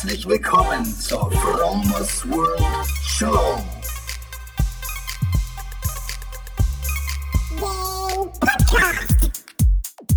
[0.00, 2.62] Herzlich willkommen zur Fromers World
[3.04, 3.58] Show.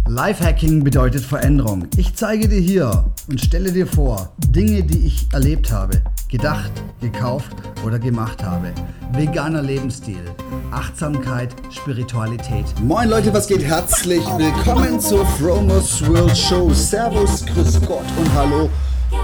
[0.07, 1.87] Lifehacking bedeutet Veränderung.
[1.97, 7.51] Ich zeige dir hier und stelle dir vor Dinge, die ich erlebt habe, gedacht, gekauft
[7.83, 8.71] oder gemacht habe.
[9.13, 10.23] Veganer Lebensstil,
[10.69, 12.65] Achtsamkeit, Spiritualität.
[12.83, 13.63] Moin Leute, was geht?
[13.63, 16.71] Herzlich willkommen zur Fromers World Show.
[16.71, 18.69] Servus, Grüß Gott und Hallo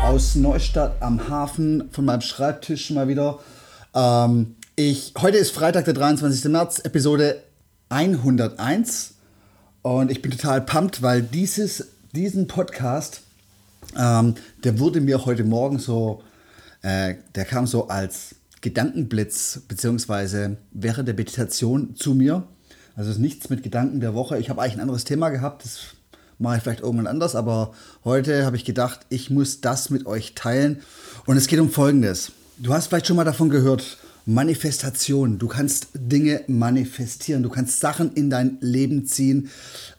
[0.03, 3.39] aus Neustadt am Hafen von meinem Schreibtisch mal wieder.
[3.93, 6.51] Ähm, ich, heute ist Freitag, der 23.
[6.51, 7.43] März, Episode
[7.89, 9.15] 101
[9.81, 13.21] und ich bin total pumped, weil dieses, diesen Podcast,
[13.97, 16.23] ähm, der wurde mir heute Morgen so,
[16.81, 22.43] äh, der kam so als Gedankenblitz, beziehungsweise während der Meditation zu mir.
[22.95, 24.39] Also es ist nichts mit Gedanken der Woche.
[24.39, 25.96] Ich habe eigentlich ein anderes Thema gehabt, das
[26.39, 27.73] mache ich vielleicht irgendwann anders, aber
[28.03, 30.81] heute habe ich gedacht, ich muss das mit euch teilen.
[31.25, 32.31] Und es geht um Folgendes.
[32.57, 35.39] Du hast vielleicht schon mal davon gehört, Manifestation.
[35.39, 37.43] Du kannst Dinge manifestieren.
[37.43, 39.49] Du kannst Sachen in dein Leben ziehen.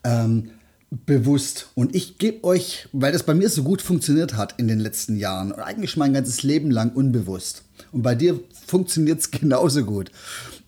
[0.04, 0.50] Ähm,
[0.90, 1.68] bewusst.
[1.74, 5.16] Und ich gebe euch, weil das bei mir so gut funktioniert hat in den letzten
[5.16, 7.62] Jahren und eigentlich mein ganzes Leben lang unbewusst.
[7.92, 10.10] Und bei dir funktioniert es genauso gut.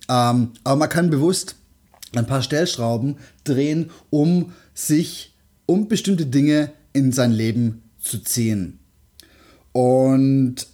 [0.09, 1.57] Ähm, aber man kann bewusst
[2.15, 5.30] ein paar Stellschrauben drehen, um sich,
[5.71, 8.81] um bestimmte Dinge in sein Leben zu ziehen.
[9.71, 10.67] Und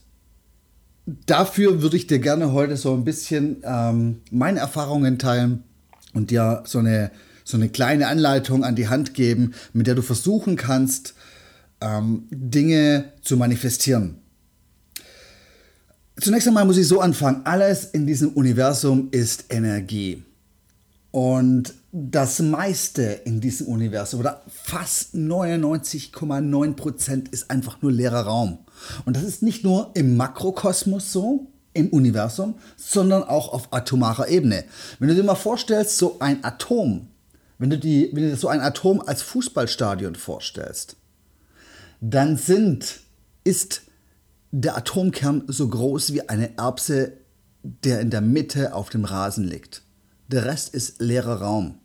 [1.05, 5.64] dafür würde ich dir gerne heute so ein bisschen ähm, meine Erfahrungen teilen
[6.14, 7.11] und dir so eine,
[7.44, 11.12] so eine kleine Anleitung an die Hand geben, mit der du versuchen kannst,
[11.83, 14.16] ähm, Dinge zu manifestieren.
[16.19, 20.22] Zunächst einmal muss ich so anfangen, alles in diesem Universum ist Energie.
[21.17, 28.59] Und das meiste in diesem Universum oder fast 99,9% ist einfach nur leerer Raum.
[29.06, 34.64] Und das ist nicht nur im Makrokosmos so, im Universum, sondern auch auf atomarer Ebene.
[34.98, 37.09] Wenn du dir mal vorstellst, so ein Atom,
[37.56, 40.97] wenn du, die, wenn du dir so ein Atom als Fußballstadion vorstellst,
[42.03, 43.00] dann sind,
[43.43, 43.81] ist
[44.50, 47.15] der Atomkern so groß wie eine Erbse,
[47.62, 49.81] der in der Mitte auf dem Rasen liegt.
[50.28, 51.76] Der Rest ist leerer Raum.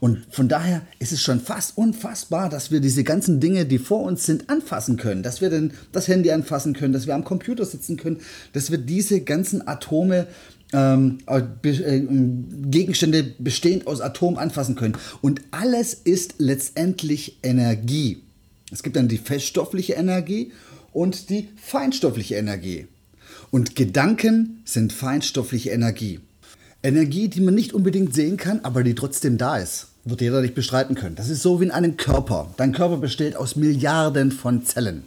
[0.00, 4.02] Und von daher ist es schon fast unfassbar, dass wir diese ganzen Dinge, die vor
[4.02, 5.22] uns sind, anfassen können.
[5.22, 8.18] Dass wir denn das Handy anfassen können, dass wir am Computer sitzen können,
[8.52, 10.26] dass wir diese ganzen Atome
[10.72, 12.00] ähm, äh,
[12.68, 14.96] Gegenstände bestehend aus Atomen anfassen können.
[15.20, 18.22] Und alles ist letztendlich Energie.
[18.72, 20.50] Es gibt dann die feststoffliche Energie
[20.92, 22.88] und die feinstoffliche Energie.
[23.52, 26.18] Und Gedanken sind feinstoffliche Energie.
[26.82, 30.54] Energie, die man nicht unbedingt sehen kann, aber die trotzdem da ist wird jeder nicht
[30.54, 31.14] bestreiten können.
[31.14, 32.52] Das ist so wie in einem Körper.
[32.56, 35.04] Dein Körper besteht aus Milliarden von Zellen.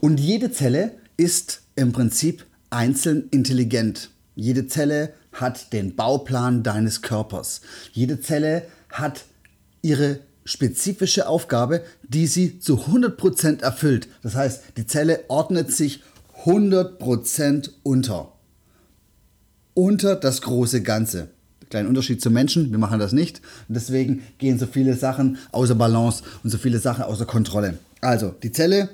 [0.00, 4.10] Und jede Zelle ist im Prinzip einzeln intelligent.
[4.34, 7.62] Jede Zelle hat den Bauplan deines Körpers.
[7.92, 9.24] Jede Zelle hat
[9.82, 14.08] ihre spezifische Aufgabe, die sie zu 100% erfüllt.
[14.22, 16.02] Das heißt, die Zelle ordnet sich
[16.44, 18.32] 100% unter.
[19.78, 21.28] Unter das große Ganze.
[21.68, 23.42] Kleinen Unterschied zum Menschen, wir machen das nicht.
[23.68, 27.78] Und deswegen gehen so viele Sachen außer Balance und so viele Sachen außer Kontrolle.
[28.00, 28.88] Also, die Zelle,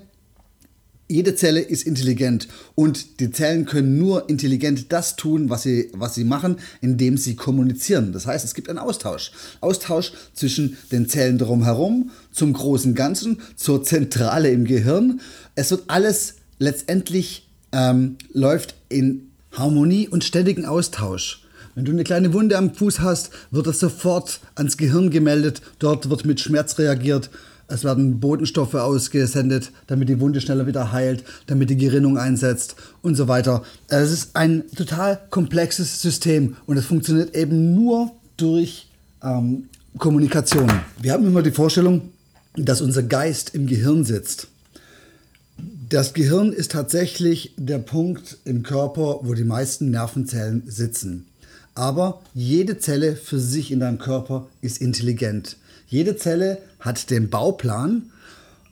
[1.09, 6.16] jede Zelle ist intelligent und die Zellen können nur intelligent das tun, was sie, was
[6.16, 8.12] sie machen, indem sie kommunizieren.
[8.12, 9.31] Das heißt, es gibt einen Austausch.
[9.60, 15.20] Austausch zwischen den Zellen drumherum, zum großen Ganzen, zur Zentrale im Gehirn.
[15.54, 21.42] Es wird alles letztendlich ähm, läuft in Harmonie und ständigen Austausch.
[21.74, 25.62] Wenn du eine kleine Wunde am Fuß hast, wird das sofort ans Gehirn gemeldet.
[25.78, 27.30] Dort wird mit Schmerz reagiert.
[27.68, 33.14] Es werden Botenstoffe ausgesendet, damit die Wunde schneller wieder heilt, damit die Gerinnung einsetzt und
[33.14, 33.62] so weiter.
[33.88, 38.88] Es ist ein total komplexes System und es funktioniert eben nur durch
[39.22, 40.70] ähm, Kommunikation.
[41.00, 42.10] Wir haben immer die Vorstellung,
[42.54, 44.48] dass unser Geist im Gehirn sitzt.
[45.92, 51.26] Das Gehirn ist tatsächlich der Punkt im Körper, wo die meisten Nervenzellen sitzen.
[51.75, 55.58] Aber jede Zelle für sich in deinem Körper ist intelligent.
[55.87, 58.11] Jede Zelle hat den Bauplan,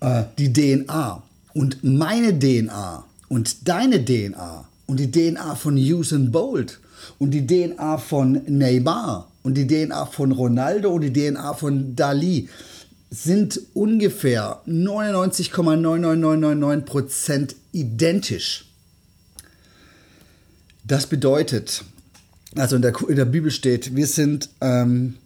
[0.00, 1.22] äh, die DNA.
[1.52, 6.80] Und meine DNA und deine DNA und die DNA von Usain Bolt
[7.18, 12.48] und die DNA von Neymar und die DNA von Ronaldo und die DNA von Dali
[13.10, 18.66] sind ungefähr 99,99999% identisch.
[20.84, 21.84] Das bedeutet,
[22.56, 25.16] also in der, in der Bibel steht, wir sind ähm,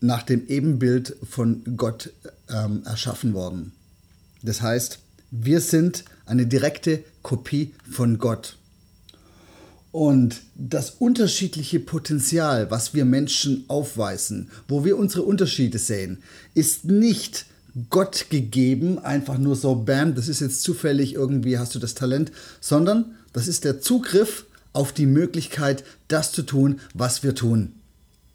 [0.00, 2.12] nach dem Ebenbild von Gott
[2.48, 3.72] ähm, erschaffen worden.
[4.42, 4.98] Das heißt,
[5.30, 8.56] wir sind eine direkte Kopie von Gott.
[9.92, 16.22] Und das unterschiedliche Potenzial, was wir Menschen aufweisen, wo wir unsere Unterschiede sehen,
[16.54, 17.46] ist nicht
[17.88, 22.30] Gott gegeben, einfach nur so, bam, das ist jetzt zufällig, irgendwie hast du das Talent,
[22.60, 27.72] sondern das ist der Zugriff auf die Möglichkeit, das zu tun, was wir tun.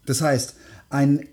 [0.04, 0.54] Das heißt,
[0.90, 1.26] ein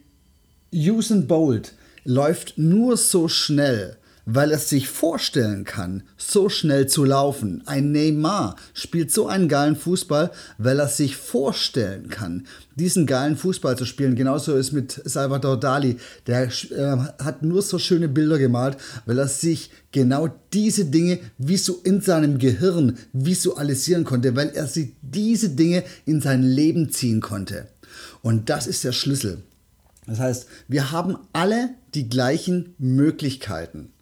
[0.73, 1.73] Usain Bolt
[2.03, 7.63] läuft nur so schnell, weil er sich vorstellen kann, so schnell zu laufen.
[7.65, 13.77] Ein Neymar spielt so einen geilen Fußball, weil er sich vorstellen kann, diesen geilen Fußball
[13.77, 14.15] zu spielen.
[14.15, 15.97] Genauso ist mit Salvador Dali.
[16.27, 21.75] Der äh, hat nur so schöne Bilder gemalt, weil er sich genau diese Dinge visu
[21.83, 27.67] in seinem Gehirn visualisieren konnte, weil er sich diese Dinge in sein Leben ziehen konnte.
[28.21, 29.43] Und das ist der Schlüssel.
[30.07, 33.93] Das heißt, wir haben alle die gleichen Möglichkeiten.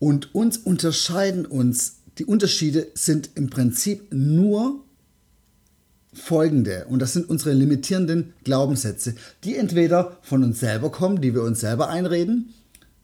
[0.00, 4.82] Und uns unterscheiden uns, die Unterschiede sind im Prinzip nur
[6.12, 6.86] folgende.
[6.88, 9.14] Und das sind unsere limitierenden Glaubenssätze,
[9.44, 12.54] die entweder von uns selber kommen, die wir uns selber einreden.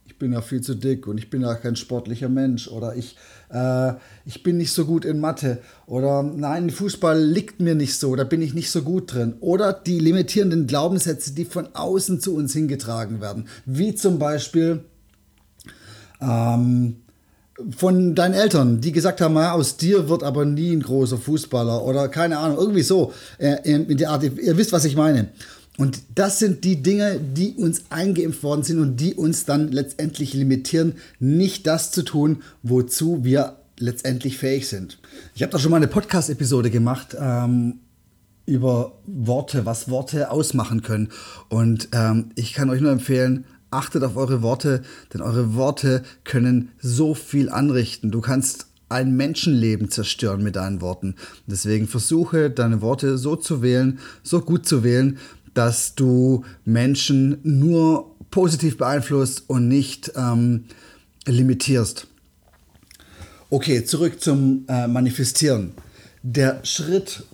[0.06, 3.18] Ich bin ja viel zu dick und ich bin ja kein sportlicher Mensch oder ich,
[3.50, 3.92] äh,
[4.24, 8.24] ich bin nicht so gut in Mathe oder nein, Fußball liegt mir nicht so, da
[8.24, 9.34] bin ich nicht so gut drin.
[9.40, 14.84] Oder die limitierenden Glaubenssätze, die von außen zu uns hingetragen werden, wie zum Beispiel,
[16.20, 16.96] ähm,
[17.76, 22.08] von deinen Eltern, die gesagt haben, aus dir wird aber nie ein großer Fußballer oder
[22.08, 24.22] keine Ahnung, irgendwie so äh, in der Art.
[24.24, 25.28] Ihr wisst, was ich meine.
[25.78, 30.32] Und das sind die Dinge, die uns eingeimpft worden sind und die uns dann letztendlich
[30.32, 34.98] limitieren, nicht das zu tun, wozu wir letztendlich fähig sind.
[35.34, 37.80] Ich habe da schon mal eine Podcast-Episode gemacht ähm,
[38.46, 41.10] über Worte, was Worte ausmachen können.
[41.50, 43.44] Und ähm, ich kann euch nur empfehlen,
[43.76, 44.82] achtet auf eure Worte,
[45.12, 48.10] denn eure Worte können so viel anrichten.
[48.10, 51.16] Du kannst ein Menschenleben zerstören mit deinen Worten.
[51.46, 55.18] Deswegen versuche deine Worte so zu wählen, so gut zu wählen,
[55.54, 60.64] dass du Menschen nur positiv beeinflusst und nicht ähm,
[61.26, 62.06] limitierst.
[63.50, 65.72] Okay, zurück zum äh, Manifestieren.
[66.22, 67.24] Der Schritt,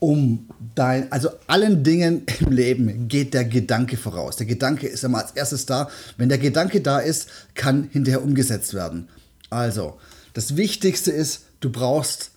[0.00, 4.36] um dein, also allen Dingen im Leben geht der Gedanke voraus.
[4.36, 5.88] Der Gedanke ist immer als erstes da.
[6.16, 9.08] Wenn der Gedanke da ist, kann hinterher umgesetzt werden.
[9.50, 9.98] Also,
[10.34, 12.30] das Wichtigste ist, du brauchst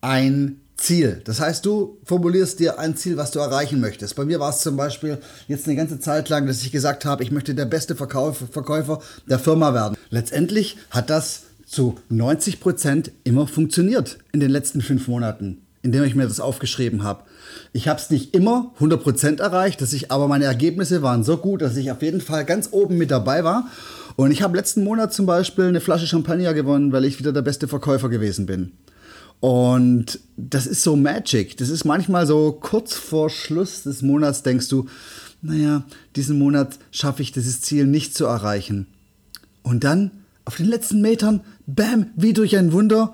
[0.00, 1.22] ein Ziel.
[1.24, 4.16] Das heißt, du formulierst dir ein Ziel, was du erreichen möchtest.
[4.16, 7.22] Bei mir war es zum Beispiel jetzt eine ganze Zeit lang, dass ich gesagt habe,
[7.22, 9.96] ich möchte der beste Verkäufer, Verkäufer der Firma werden.
[10.10, 16.14] Letztendlich hat das zu 90 Prozent immer funktioniert in den letzten fünf Monaten indem ich
[16.14, 17.24] mir das aufgeschrieben habe.
[17.74, 21.60] Ich habe es nicht immer 100% erreicht, dass ich, aber meine Ergebnisse waren so gut,
[21.60, 23.68] dass ich auf jeden Fall ganz oben mit dabei war.
[24.16, 27.42] Und ich habe letzten Monat zum Beispiel eine Flasche Champagner gewonnen, weil ich wieder der
[27.42, 28.72] beste Verkäufer gewesen bin.
[29.40, 31.58] Und das ist so Magic.
[31.58, 34.86] Das ist manchmal so kurz vor Schluss des Monats denkst du,
[35.42, 35.84] naja,
[36.16, 38.86] diesen Monat schaffe ich dieses Ziel nicht zu erreichen.
[39.62, 40.12] Und dann
[40.46, 43.12] auf den letzten Metern, bam, wie durch ein Wunder.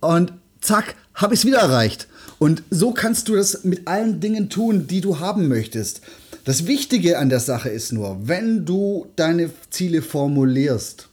[0.00, 2.06] Und zack, habe ich es wieder erreicht.
[2.42, 6.00] Und so kannst du das mit allen Dingen tun, die du haben möchtest.
[6.44, 11.08] Das Wichtige an der Sache ist nur, wenn du deine Ziele formulierst,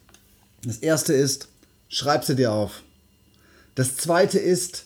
[0.64, 1.48] das erste ist,
[1.88, 2.82] schreib sie dir auf.
[3.76, 4.86] Das zweite ist,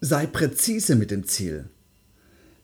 [0.00, 1.66] sei präzise mit dem Ziel.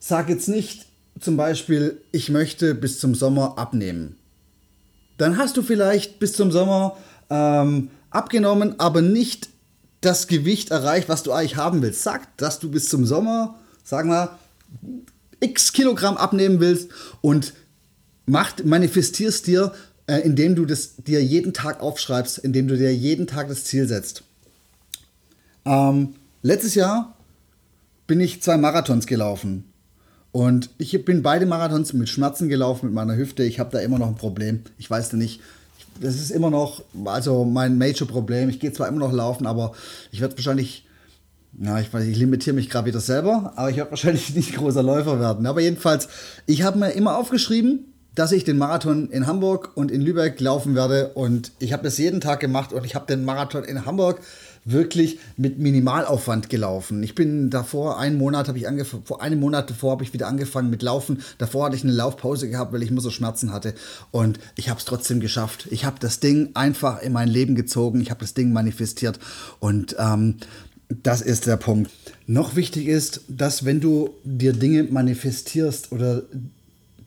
[0.00, 0.86] Sag jetzt nicht
[1.20, 4.16] zum Beispiel, ich möchte bis zum Sommer abnehmen.
[5.18, 6.96] Dann hast du vielleicht bis zum Sommer
[7.30, 9.50] ähm, abgenommen, aber nicht
[10.00, 12.02] das Gewicht erreicht, was du eigentlich haben willst.
[12.02, 14.38] Sag, dass du bis zum Sommer, sagen wir,
[15.40, 16.90] x Kilogramm abnehmen willst
[17.20, 17.54] und
[18.26, 19.72] macht, manifestierst dir,
[20.06, 23.86] äh, indem du das dir jeden Tag aufschreibst, indem du dir jeden Tag das Ziel
[23.86, 24.22] setzt.
[25.64, 27.16] Ähm, letztes Jahr
[28.06, 29.64] bin ich zwei Marathons gelaufen.
[30.30, 33.44] Und ich bin beide Marathons mit Schmerzen gelaufen mit meiner Hüfte.
[33.44, 34.62] Ich habe da immer noch ein Problem.
[34.76, 35.40] Ich weiß nicht,
[36.00, 38.48] das ist immer noch, also mein Major-Problem.
[38.48, 39.72] Ich gehe zwar immer noch laufen, aber
[40.10, 40.86] ich werde wahrscheinlich,
[41.60, 45.20] ja, ich ich limitiere mich gerade wieder selber, aber ich werde wahrscheinlich nicht großer Läufer
[45.20, 45.46] werden.
[45.46, 46.08] Aber jedenfalls,
[46.46, 50.74] ich habe mir immer aufgeschrieben, dass ich den Marathon in Hamburg und in Lübeck laufen
[50.74, 54.20] werde und ich habe das jeden Tag gemacht und ich habe den Marathon in Hamburg
[54.70, 57.02] wirklich mit Minimalaufwand gelaufen.
[57.02, 60.26] Ich bin davor, einen Monat habe ich angefangen, vor einem Monat davor habe ich wieder
[60.26, 61.22] angefangen mit Laufen.
[61.38, 63.74] Davor hatte ich eine Laufpause gehabt, weil ich immer so Schmerzen hatte.
[64.10, 65.68] Und ich habe es trotzdem geschafft.
[65.70, 68.00] Ich habe das Ding einfach in mein Leben gezogen.
[68.00, 69.18] Ich habe das Ding manifestiert.
[69.60, 70.36] Und ähm,
[71.02, 71.90] das ist der Punkt.
[72.26, 76.22] Noch wichtig ist, dass wenn du dir Dinge manifestierst oder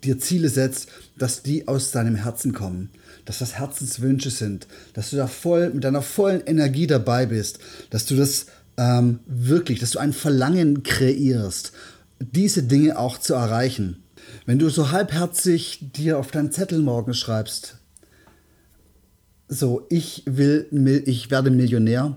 [0.04, 0.88] dir Ziele setzt,
[1.18, 2.90] dass die aus deinem Herzen kommen,
[3.26, 7.60] dass das Herzenswünsche sind, dass du da voll mit deiner vollen Energie dabei bist,
[7.90, 8.48] dass du das
[8.78, 11.72] ähm, wirklich, dass du ein Verlangen kreierst,
[12.20, 14.04] diese Dinge auch zu erreichen.
[14.46, 17.78] Wenn du so halbherzig dir auf deinen Zettel morgen schreibst,
[19.48, 22.16] so, ich will, ich werde Millionär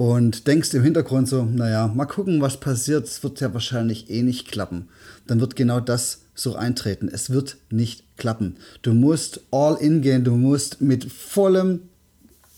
[0.00, 4.22] und denkst im Hintergrund so, naja, mal gucken, was passiert, es wird ja wahrscheinlich eh
[4.22, 4.88] nicht klappen,
[5.26, 7.10] dann wird genau das so eintreten.
[7.12, 8.56] Es wird nicht klappen.
[8.80, 11.82] Du musst all in gehen, du musst mit vollem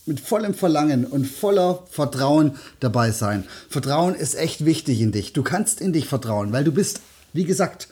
[0.06, 3.42] mit vollem Verlangen und voller Vertrauen dabei sein.
[3.68, 5.32] Vertrauen ist echt wichtig in dich.
[5.32, 7.00] Du kannst in dich vertrauen, weil du bist,
[7.32, 7.88] wie gesagt,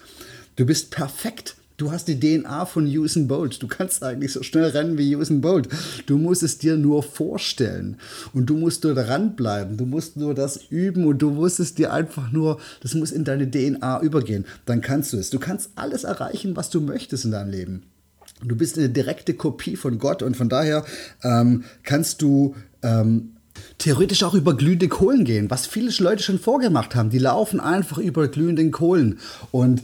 [0.54, 1.57] du bist perfekt.
[1.81, 3.63] Du hast die DNA von Usain Bolt.
[3.63, 5.67] Du kannst eigentlich so schnell rennen wie Usain Bolt.
[6.05, 7.97] Du musst es dir nur vorstellen.
[8.35, 9.79] Und du musst nur daran bleiben.
[9.79, 13.25] Du musst nur das üben und du musst es dir einfach nur, das muss in
[13.25, 14.45] deine DNA übergehen.
[14.67, 15.31] Dann kannst du es.
[15.31, 17.85] Du kannst alles erreichen, was du möchtest in deinem Leben.
[18.45, 20.85] Du bist eine direkte Kopie von Gott und von daher
[21.23, 23.37] ähm, kannst du ähm,
[23.79, 27.09] theoretisch auch über glühende Kohlen gehen, was viele Leute schon vorgemacht haben.
[27.09, 29.19] Die laufen einfach über glühenden Kohlen
[29.51, 29.83] und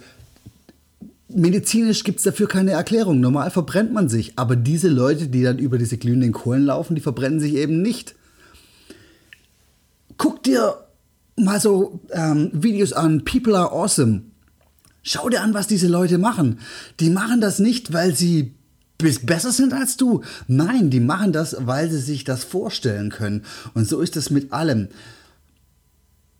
[1.28, 3.20] medizinisch gibt es dafür keine Erklärung.
[3.20, 4.32] Normal verbrennt man sich.
[4.36, 8.14] Aber diese Leute, die dann über diese glühenden Kohlen laufen, die verbrennen sich eben nicht.
[10.16, 10.86] Guck dir
[11.36, 13.24] mal so ähm, Videos an.
[13.24, 14.22] People are awesome.
[15.02, 16.58] Schau dir an, was diese Leute machen.
[16.98, 18.54] Die machen das nicht, weil sie
[18.98, 20.22] besser sind als du.
[20.48, 23.44] Nein, die machen das, weil sie sich das vorstellen können.
[23.74, 24.88] Und so ist es mit allem.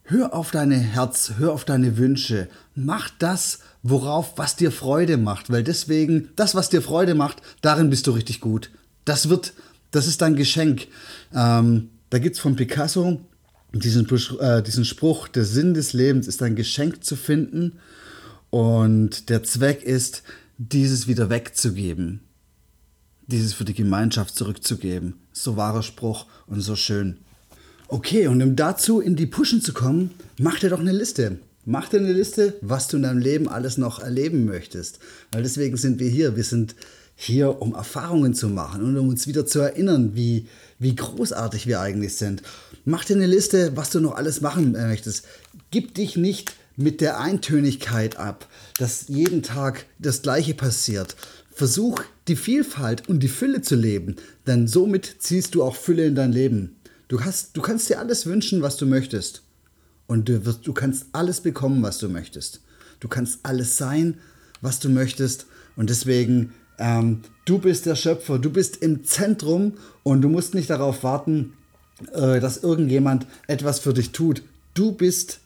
[0.05, 2.49] Hör auf deine Herz, hör auf deine Wünsche.
[2.75, 3.59] Mach das,
[3.91, 5.51] worauf, was dir Freude macht.
[5.51, 8.71] Weil deswegen, das, was dir Freude macht, darin bist du richtig gut.
[9.05, 9.53] Das wird,
[9.91, 10.89] das ist dein Geschenk.
[11.35, 13.21] Ähm, da gibt es von Picasso
[13.73, 17.79] diesen, äh, diesen Spruch, der Sinn des Lebens ist ein Geschenk zu finden
[18.51, 20.23] und der Zweck ist,
[20.59, 22.21] dieses wieder wegzugeben.
[23.27, 25.15] Dieses für die Gemeinschaft zurückzugeben.
[25.33, 27.19] So wahrer Spruch und so schön.
[27.89, 31.39] Okay, und um dazu in die Pushen zu kommen, mach dir doch eine Liste.
[31.69, 35.01] Mach dir eine Liste, was du in deinem Leben alles noch erleben möchtest.
[35.33, 36.37] Weil deswegen sind wir hier.
[36.37, 36.77] Wir sind
[37.17, 40.47] hier, um Erfahrungen zu machen und um uns wieder zu erinnern, wie,
[40.79, 42.43] wie großartig wir eigentlich sind.
[42.85, 45.25] Mach dir eine Liste, was du noch alles machen möchtest.
[45.73, 48.47] Gib dich nicht mit der Eintönigkeit ab,
[48.79, 51.17] dass jeden Tag das Gleiche passiert.
[51.51, 54.15] Versuch die Vielfalt und die Fülle zu leben,
[54.47, 56.77] denn somit ziehst du auch Fülle in dein Leben.
[57.09, 59.43] Du, hast, du kannst dir alles wünschen, was du möchtest.
[60.07, 62.61] Und du, wirst, du kannst alles bekommen, was du möchtest.
[63.01, 64.19] Du kannst alles sein,
[64.61, 65.47] was du möchtest.
[65.77, 70.71] Und deswegen, ähm, du bist der Schöpfer, du bist im Zentrum und du musst nicht
[70.71, 71.55] darauf warten,
[72.13, 74.43] äh, dass irgendjemand etwas für dich tut.
[74.75, 75.41] Du bist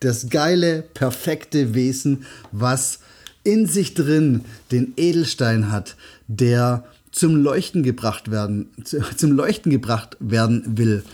[0.00, 3.00] das geile, perfekte Wesen, was
[3.42, 5.96] in sich drin den Edelstein hat,
[6.28, 8.70] der zum Leuchten gebracht werden,
[9.16, 11.04] zum Leuchten gebracht werden will.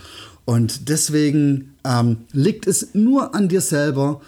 [0.45, 4.21] Und deswegen ähm, liegt es nur an dir selber,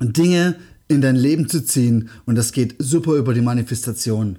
[0.00, 0.56] Dinge
[0.88, 2.10] in dein Leben zu ziehen.
[2.26, 4.38] Und das geht super über die Manifestation.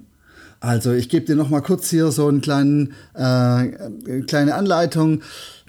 [0.60, 5.22] Also ich gebe dir noch mal kurz hier so eine kleinen, äh, kleine Anleitung,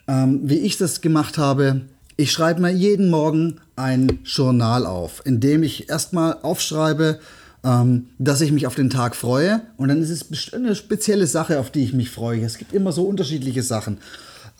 [0.08, 1.82] ähm, wie ich das gemacht habe.
[2.16, 7.20] Ich schreibe mir jeden Morgen ein Journal auf, in dem ich erstmal aufschreibe,
[7.64, 9.62] ähm, dass ich mich auf den Tag freue.
[9.78, 12.44] Und dann ist es eine spezielle Sache, auf die ich mich freue.
[12.44, 13.98] Es gibt immer so unterschiedliche Sachen.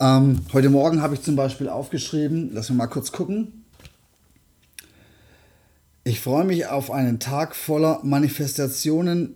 [0.00, 3.64] Ähm, heute Morgen habe ich zum Beispiel aufgeschrieben, lass wir mal kurz gucken.
[6.04, 9.34] Ich freue mich auf einen Tag voller Manifestationen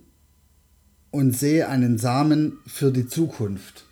[1.11, 3.85] und sehe einen Samen für die Zukunft.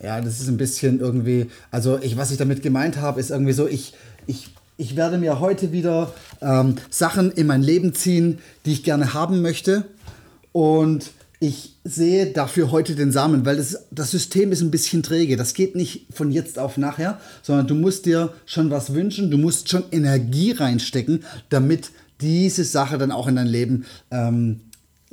[0.00, 3.52] Ja, das ist ein bisschen irgendwie, also ich, was ich damit gemeint habe, ist irgendwie
[3.52, 3.94] so, ich,
[4.26, 9.14] ich ich werde mir heute wieder ähm, Sachen in mein Leben ziehen, die ich gerne
[9.14, 9.84] haben möchte.
[10.52, 11.12] Und
[11.46, 15.36] ich sehe dafür heute den Samen, weil das, das System ist ein bisschen träge.
[15.36, 19.36] Das geht nicht von jetzt auf nachher, sondern du musst dir schon was wünschen, du
[19.36, 21.90] musst schon Energie reinstecken, damit
[22.22, 24.60] diese Sache dann auch in dein Leben ähm,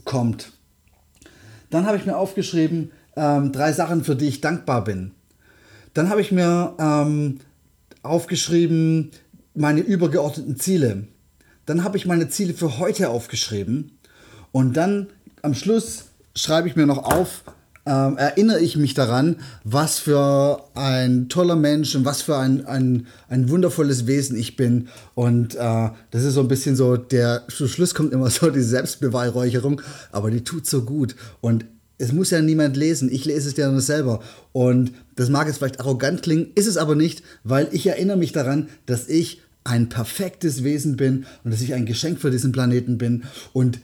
[0.06, 0.54] kommt.
[1.70, 5.12] Dann habe ich mir aufgeschrieben, ähm, drei Sachen, für die ich dankbar bin.
[5.94, 7.40] Dann habe ich mir ähm,
[8.04, 9.12] aufgeschrieben,
[9.54, 11.08] meine übergeordneten Ziele.
[11.66, 13.92] Dann habe ich meine Ziele für heute aufgeschrieben
[14.54, 15.08] und dann
[15.42, 17.44] am Schluss schreibe ich mir noch auf,
[17.86, 23.08] äh, erinnere ich mich daran, was für ein toller Mensch und was für ein, ein,
[23.28, 24.88] ein wundervolles Wesen ich bin.
[25.16, 28.62] Und äh, das ist so ein bisschen so, der zu Schluss kommt immer so die
[28.62, 31.16] Selbstbeweihräucherung, aber die tut so gut.
[31.42, 31.66] Und
[31.98, 33.12] es muss ja niemand lesen.
[33.12, 34.22] Ich lese es ja nur selber.
[34.54, 38.32] Und das mag jetzt vielleicht arrogant klingen, ist es aber nicht, weil ich erinnere mich
[38.32, 42.98] daran, dass ich ein perfektes Wesen bin und dass ich ein Geschenk für diesen Planeten
[42.98, 43.24] bin
[43.54, 43.80] und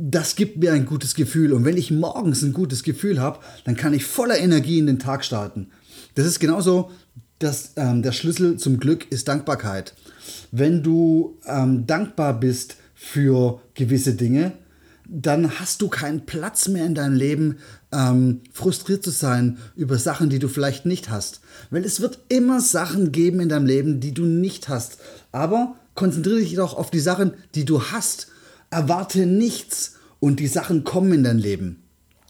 [0.00, 1.52] das gibt mir ein gutes Gefühl.
[1.52, 4.98] Und wenn ich morgens ein gutes Gefühl habe, dann kann ich voller Energie in den
[4.98, 5.68] Tag starten.
[6.14, 6.90] Das ist genauso,
[7.38, 9.94] dass ähm, der Schlüssel zum Glück ist Dankbarkeit.
[10.52, 14.52] Wenn du ähm, dankbar bist für gewisse Dinge,
[15.06, 17.56] dann hast du keinen Platz mehr in deinem Leben,
[17.92, 21.40] ähm, frustriert zu sein über Sachen, die du vielleicht nicht hast.
[21.70, 24.98] Weil es wird immer Sachen geben in deinem Leben, die du nicht hast.
[25.32, 28.28] Aber konzentriere dich doch auf die Sachen, die du hast.
[28.70, 31.82] Erwarte nichts und die Sachen kommen in dein Leben.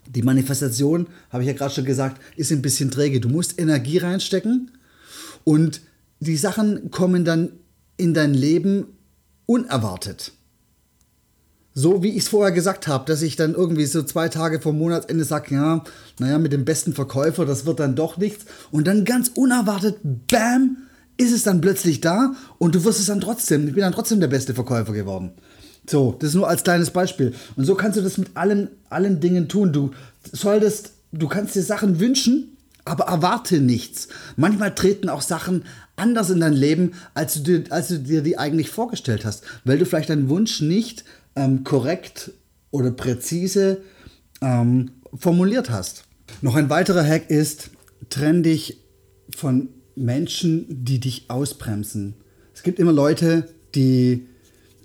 [0.09, 3.21] Die Manifestation, habe ich ja gerade schon gesagt, ist ein bisschen träge.
[3.21, 4.73] Du musst Energie reinstecken
[5.45, 5.83] und
[6.19, 7.53] die Sachen kommen dann
[7.97, 8.87] in dein Leben
[9.47, 10.33] unerwartet.
[11.73, 14.73] So wie ich es vorher gesagt habe, dass ich dann irgendwie so zwei Tage vor
[14.73, 15.85] Monatsende sage, ja,
[16.19, 18.45] naja, mit dem besten Verkäufer, das wird dann doch nichts.
[18.73, 20.79] Und dann ganz unerwartet, bam,
[21.17, 24.21] ist es dann plötzlich da und du wirst es dann trotzdem, ich bin dann trotzdem
[24.21, 25.33] der beste Verkäufer geworden.
[25.91, 27.35] So, das ist nur als kleines Beispiel.
[27.57, 29.73] Und so kannst du das mit allen, allen Dingen tun.
[29.73, 29.91] Du
[30.31, 34.07] solltest, du kannst dir Sachen wünschen, aber erwarte nichts.
[34.37, 35.65] Manchmal treten auch Sachen
[35.97, 39.79] anders in dein Leben, als du dir, als du dir die eigentlich vorgestellt hast, weil
[39.79, 41.05] du vielleicht deinen Wunsch nicht
[41.35, 42.31] ähm, korrekt
[42.71, 43.79] oder präzise
[44.43, 46.05] ähm, formuliert hast.
[46.41, 47.71] Noch ein weiterer Hack ist,
[48.11, 48.79] trenn dich
[49.35, 52.15] von Menschen, die dich ausbremsen.
[52.55, 54.29] Es gibt immer Leute, die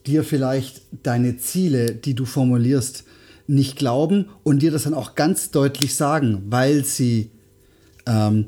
[0.07, 3.03] dir vielleicht deine Ziele, die du formulierst,
[3.47, 7.29] nicht glauben und dir das dann auch ganz deutlich sagen, weil sie
[8.07, 8.47] ähm,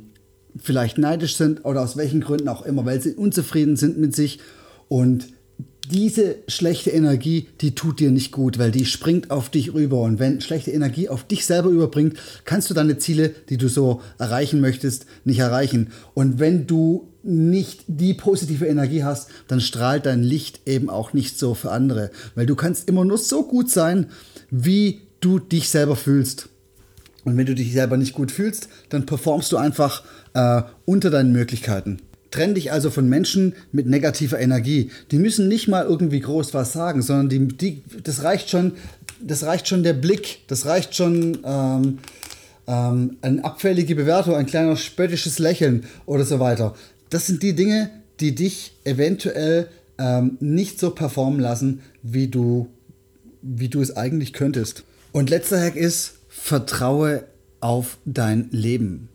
[0.57, 4.39] vielleicht neidisch sind oder aus welchen Gründen auch immer, weil sie unzufrieden sind mit sich
[4.87, 5.27] und
[5.91, 10.01] diese schlechte Energie, die tut dir nicht gut, weil die springt auf dich rüber.
[10.01, 14.01] Und wenn schlechte Energie auf dich selber überbringt, kannst du deine Ziele, die du so
[14.17, 15.91] erreichen möchtest, nicht erreichen.
[16.13, 21.38] Und wenn du nicht die positive Energie hast, dann strahlt dein Licht eben auch nicht
[21.38, 22.10] so für andere.
[22.36, 24.07] Weil du kannst immer nur so gut sein,
[24.50, 26.50] wie du dich selber fühlst.
[27.25, 30.03] Und wenn du dich selber nicht gut fühlst, dann performst du einfach
[30.34, 31.97] äh, unter deinen Möglichkeiten.
[32.32, 34.91] Trenn dich also von Menschen mit negativer Energie.
[35.12, 38.73] Die müssen nicht mal irgendwie groß was sagen, sondern die, die, das, reicht schon,
[39.19, 41.99] das reicht schon der Blick, das reicht schon ähm,
[42.67, 46.75] ähm, eine abfällige Bewertung, ein kleiner spöttisches Lächeln oder so weiter.
[47.10, 47.89] Das sind die Dinge,
[48.20, 52.67] die dich eventuell ähm, nicht so performen lassen, wie du,
[53.41, 54.84] wie du es eigentlich könntest.
[55.12, 57.24] Und letzter Hack ist, vertraue
[57.60, 59.10] auf dein Leben.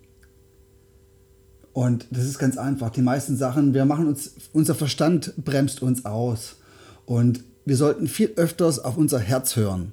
[1.73, 2.91] Und das ist ganz einfach.
[2.91, 6.57] Die meisten Sachen, wir machen uns, unser Verstand bremst uns aus.
[7.07, 9.93] Und wir sollten viel öfters auf unser Herz hören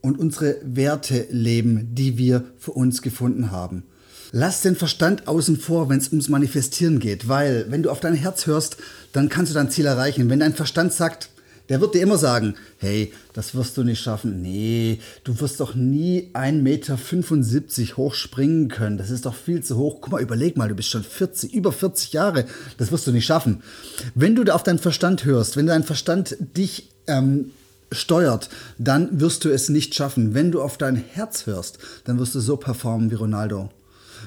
[0.00, 3.84] und unsere Werte leben, die wir für uns gefunden haben.
[4.32, 8.14] Lass den Verstand außen vor, wenn es ums Manifestieren geht, weil wenn du auf dein
[8.14, 8.76] Herz hörst,
[9.12, 10.30] dann kannst du dein Ziel erreichen.
[10.30, 11.30] Wenn dein Verstand sagt,
[11.68, 14.42] der wird dir immer sagen, hey, das wirst du nicht schaffen.
[14.42, 18.98] Nee, du wirst doch nie 1,75 Meter hoch springen können.
[18.98, 19.98] Das ist doch viel zu hoch.
[20.00, 22.44] Guck mal, überleg mal, du bist schon 40, über 40 Jahre.
[22.76, 23.62] Das wirst du nicht schaffen.
[24.16, 27.52] Wenn du da auf deinen Verstand hörst, wenn dein Verstand dich ähm,
[27.92, 30.34] steuert, dann wirst du es nicht schaffen.
[30.34, 33.70] Wenn du auf dein Herz hörst, dann wirst du so performen wie Ronaldo.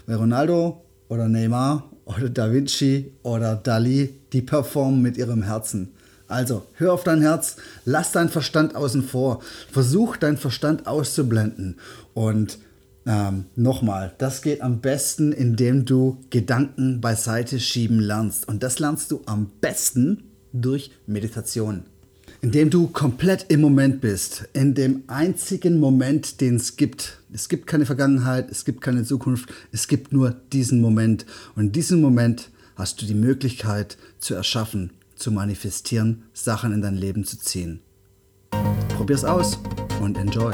[0.06, 5.94] Weil Ronaldo oder Neymar oder Da Vinci oder Dali, die performen mit ihrem Herzen.
[6.28, 11.78] Also, hör auf dein Herz, lass deinen Verstand außen vor, versuch deinen Verstand auszublenden.
[12.14, 12.58] Und
[13.06, 18.48] ähm, nochmal, das geht am besten, indem du Gedanken beiseite schieben lernst.
[18.48, 21.84] Und das lernst du am besten durch Meditation
[22.44, 27.20] indem du komplett im Moment bist, in dem einzigen Moment, den es gibt.
[27.32, 31.26] Es gibt keine Vergangenheit, es gibt keine Zukunft, es gibt nur diesen Moment.
[31.56, 36.96] Und in diesem Moment hast du die Möglichkeit zu erschaffen, zu manifestieren, Sachen in dein
[36.96, 37.80] Leben zu ziehen.
[38.98, 39.58] Probier's aus
[40.02, 40.52] und enjoy.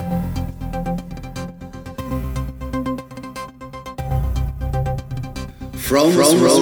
[5.73, 6.59] From, from, from,